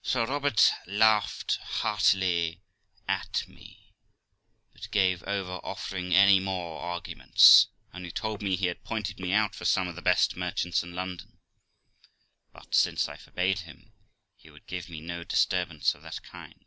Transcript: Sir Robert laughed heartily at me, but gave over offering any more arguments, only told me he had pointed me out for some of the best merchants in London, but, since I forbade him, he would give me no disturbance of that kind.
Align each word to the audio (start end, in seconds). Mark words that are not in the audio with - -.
Sir 0.00 0.24
Robert 0.24 0.70
laughed 0.86 1.56
heartily 1.58 2.62
at 3.06 3.46
me, 3.46 3.92
but 4.72 4.90
gave 4.90 5.22
over 5.24 5.60
offering 5.62 6.14
any 6.14 6.40
more 6.40 6.80
arguments, 6.80 7.66
only 7.92 8.10
told 8.10 8.40
me 8.40 8.56
he 8.56 8.68
had 8.68 8.82
pointed 8.82 9.20
me 9.20 9.34
out 9.34 9.54
for 9.54 9.66
some 9.66 9.88
of 9.88 9.94
the 9.94 10.00
best 10.00 10.36
merchants 10.36 10.82
in 10.82 10.94
London, 10.94 11.38
but, 12.50 12.74
since 12.74 13.10
I 13.10 13.18
forbade 13.18 13.58
him, 13.58 13.92
he 14.36 14.48
would 14.48 14.66
give 14.66 14.88
me 14.88 15.02
no 15.02 15.22
disturbance 15.22 15.94
of 15.94 16.00
that 16.00 16.22
kind. 16.22 16.64